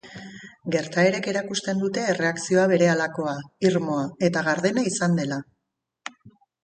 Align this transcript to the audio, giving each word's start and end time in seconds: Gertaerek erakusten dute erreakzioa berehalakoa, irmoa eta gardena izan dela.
Gertaerek 0.75 1.27
erakusten 1.33 1.83
dute 1.83 2.05
erreakzioa 2.15 2.63
berehalakoa, 2.71 3.35
irmoa 3.71 4.07
eta 4.29 4.45
gardena 4.49 4.87
izan 4.95 5.15
dela. 5.21 5.39